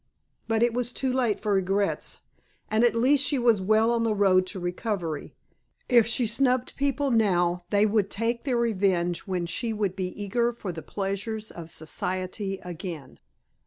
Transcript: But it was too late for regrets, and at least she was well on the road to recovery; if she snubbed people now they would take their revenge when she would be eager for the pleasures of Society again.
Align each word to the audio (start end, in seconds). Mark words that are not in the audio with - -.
But 0.47 0.63
it 0.63 0.73
was 0.73 0.91
too 0.93 1.13
late 1.13 1.39
for 1.39 1.53
regrets, 1.53 2.21
and 2.71 2.83
at 2.83 2.95
least 2.95 3.23
she 3.23 3.37
was 3.37 3.61
well 3.61 3.91
on 3.91 4.01
the 4.01 4.15
road 4.15 4.47
to 4.47 4.59
recovery; 4.59 5.35
if 5.87 6.07
she 6.07 6.25
snubbed 6.25 6.75
people 6.75 7.11
now 7.11 7.65
they 7.69 7.85
would 7.85 8.09
take 8.09 8.43
their 8.43 8.57
revenge 8.57 9.27
when 9.27 9.45
she 9.45 9.73
would 9.73 9.95
be 9.95 10.19
eager 10.19 10.51
for 10.53 10.71
the 10.71 10.81
pleasures 10.81 11.51
of 11.51 11.69
Society 11.69 12.57
again. 12.63 13.19